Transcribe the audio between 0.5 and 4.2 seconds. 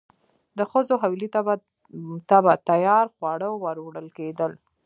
د ښځو حویلۍ ته به تیار خواړه وروړل